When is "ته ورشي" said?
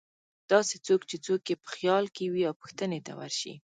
3.05-3.53